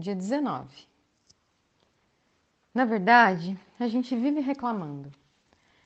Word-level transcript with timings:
dia 0.00 0.16
19. 0.16 0.88
Na 2.74 2.84
verdade, 2.84 3.58
a 3.78 3.86
gente 3.86 4.16
vive 4.16 4.40
reclamando, 4.40 5.10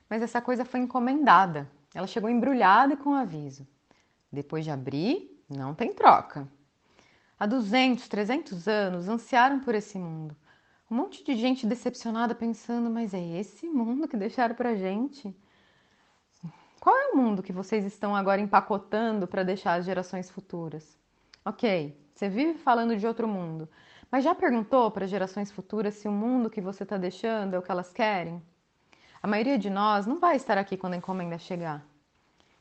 mas 0.09 0.23
essa 0.23 0.41
coisa 0.41 0.65
foi 0.65 0.81
encomendada. 0.81 1.71
Ela 1.95 2.07
chegou 2.07 2.31
embrulhada 2.31 2.97
com 2.97 3.15
aviso. 3.15 3.67
Depois 4.31 4.65
de 4.65 4.71
abrir, 4.71 5.43
não 5.49 5.75
tem 5.75 5.93
troca. 5.93 6.49
Há 7.39 7.47
200, 7.47 8.09
300 8.09 8.69
anos 8.69 9.09
ansiaram 9.09 9.61
por 9.61 9.75
esse 9.75 9.99
mundo. 9.99 10.37
Um 10.91 10.97
monte 10.97 11.25
de 11.25 11.35
gente 11.35 11.67
decepcionada 11.67 12.35
pensando, 12.35 12.91
mas 12.91 13.15
é 13.15 13.39
esse 13.39 13.67
mundo 13.69 14.07
que 14.07 14.17
deixaram 14.17 14.55
pra 14.55 14.75
gente? 14.75 15.35
Qual 16.79 16.95
é 16.95 17.13
o 17.13 17.17
mundo 17.17 17.43
que 17.43 17.53
vocês 17.53 17.85
estão 17.85 18.15
agora 18.15 18.41
empacotando 18.41 19.27
para 19.27 19.43
deixar 19.43 19.75
as 19.75 19.87
gerações 19.87 20.31
futuras? 20.31 20.99
Ok, 21.45 21.99
você 22.15 22.29
vive 22.29 22.59
falando 22.59 22.97
de 22.97 23.07
outro 23.07 23.27
mundo, 23.27 23.69
mas 24.15 24.23
já 24.23 24.33
perguntou 24.33 24.93
para 24.93 25.09
gerações 25.09 25.51
futuras 25.51 25.95
se 25.95 26.07
o 26.07 26.13
mundo 26.13 26.49
que 26.49 26.61
você 26.61 26.85
está 26.85 26.97
deixando 26.97 27.55
é 27.55 27.59
o 27.59 27.63
que 27.63 27.73
elas 27.73 27.93
querem? 27.93 28.41
A 29.21 29.27
maioria 29.27 29.59
de 29.59 29.69
nós 29.69 30.07
não 30.07 30.21
vai 30.21 30.37
estar 30.37 30.57
aqui 30.57 30.77
quando 30.77 30.95
a 30.95 30.99
encomenda 30.99 31.37
chegar. 31.37 31.85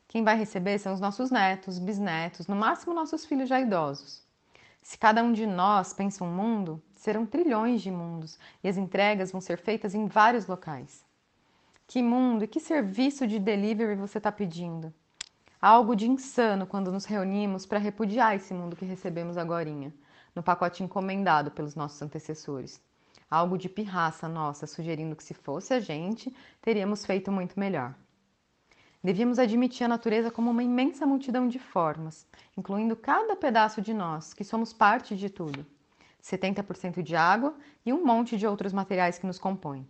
Quem 0.08 0.24
vai 0.24 0.36
receber 0.36 0.80
são 0.80 0.92
os 0.92 0.98
nossos 0.98 1.30
netos, 1.30 1.78
bisnetos, 1.78 2.48
no 2.48 2.56
máximo 2.56 2.92
nossos 2.92 3.24
filhos 3.24 3.48
já 3.48 3.60
idosos. 3.60 4.20
Se 4.82 4.98
cada 4.98 5.22
um 5.22 5.32
de 5.32 5.46
nós 5.46 5.92
pensa 5.92 6.24
um 6.24 6.26
mundo, 6.28 6.82
serão 6.90 7.24
trilhões 7.24 7.82
de 7.82 7.90
mundos 7.92 8.36
e 8.60 8.68
as 8.68 8.76
entregas 8.76 9.30
vão 9.30 9.40
ser 9.40 9.58
feitas 9.58 9.94
em 9.94 10.08
vários 10.08 10.48
locais. 10.48 11.04
Que 11.86 12.02
mundo 12.02 12.42
e 12.42 12.48
que 12.48 12.58
serviço 12.58 13.28
de 13.28 13.38
delivery 13.38 13.94
você 13.94 14.18
está 14.18 14.32
pedindo? 14.32 14.92
Algo 15.62 15.94
de 15.94 16.10
insano 16.10 16.66
quando 16.66 16.90
nos 16.90 17.04
reunimos 17.04 17.64
para 17.64 17.78
repudiar 17.78 18.34
esse 18.34 18.52
mundo 18.52 18.74
que 18.74 18.84
recebemos 18.84 19.38
agora, 19.38 19.68
no 20.34 20.42
pacote 20.42 20.82
encomendado 20.82 21.50
pelos 21.50 21.74
nossos 21.74 22.00
antecessores. 22.02 22.80
Algo 23.30 23.56
de 23.56 23.68
pirraça 23.68 24.28
nossa, 24.28 24.66
sugerindo 24.66 25.16
que 25.16 25.24
se 25.24 25.34
fosse 25.34 25.74
a 25.74 25.80
gente, 25.80 26.34
teríamos 26.60 27.04
feito 27.04 27.32
muito 27.32 27.58
melhor. 27.58 27.94
Devíamos 29.02 29.38
admitir 29.38 29.84
a 29.84 29.88
natureza 29.88 30.30
como 30.30 30.50
uma 30.50 30.62
imensa 30.62 31.06
multidão 31.06 31.46
de 31.46 31.58
formas, 31.58 32.26
incluindo 32.56 32.96
cada 32.96 33.36
pedaço 33.36 33.82
de 33.82 33.92
nós, 33.92 34.32
que 34.32 34.44
somos 34.44 34.72
parte 34.72 35.14
de 35.14 35.28
tudo. 35.28 35.66
70% 36.22 37.02
de 37.02 37.14
água 37.14 37.54
e 37.84 37.92
um 37.92 38.04
monte 38.04 38.38
de 38.38 38.46
outros 38.46 38.72
materiais 38.72 39.18
que 39.18 39.26
nos 39.26 39.38
compõem. 39.38 39.86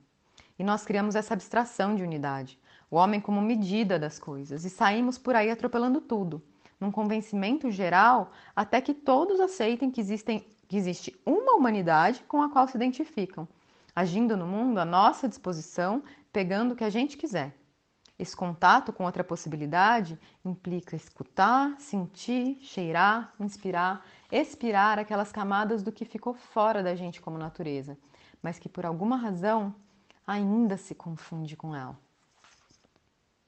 E 0.59 0.65
nós 0.65 0.85
criamos 0.85 1.15
essa 1.15 1.33
abstração 1.33 1.95
de 1.95 2.03
unidade, 2.03 2.59
o 2.91 2.97
homem 2.97 3.21
como 3.21 3.41
medida 3.41 3.99
das 3.99 4.19
coisas, 4.19 4.65
e 4.65 4.71
saímos 4.71 5.17
por 5.17 5.37
aí 5.37 5.49
atropelando 5.49 6.01
tudo, 6.01 6.43
num 6.81 6.91
convencimento 6.91 7.71
geral, 7.71 8.31
até 8.55 8.81
que 8.81 8.95
todos 8.95 9.41
aceitem 9.41 9.91
que, 9.91 10.01
existem, 10.01 10.47
que 10.69 10.77
existe 10.77 11.19
uma 11.25 11.55
humanidade 11.55 12.25
com 12.29 12.43
a 12.43 12.51
qual 12.51 12.67
se 12.69 12.77
identificam, 12.77 13.49
agindo 13.95 14.37
no 14.37 14.47
mundo 14.47 14.79
à 14.79 14.85
nossa 14.85 15.29
disposição, 15.29 16.03
pegando 16.33 16.73
o 16.73 16.77
que 16.77 16.85
a 16.85 16.91
gente 16.91 17.17
quiser. 17.17 17.57
Esse 18.17 18.37
contato 18.37 18.93
com 18.93 19.05
outra 19.05 19.25
possibilidade 19.25 20.19
implica 20.45 20.95
escutar, 20.95 21.75
sentir, 21.81 22.59
cheirar, 22.61 23.33
inspirar, 23.41 24.07
expirar 24.31 24.99
aquelas 24.99 25.33
camadas 25.33 25.83
do 25.83 25.91
que 25.91 26.05
ficou 26.05 26.33
fora 26.33 26.83
da 26.83 26.95
gente 26.95 27.21
como 27.21 27.37
natureza, 27.37 27.99
mas 28.41 28.59
que 28.59 28.69
por 28.69 28.87
alguma 28.87 29.17
razão 29.17 29.75
ainda 30.25 30.77
se 30.77 30.95
confunde 30.95 31.57
com 31.57 31.75
ela. 31.75 31.99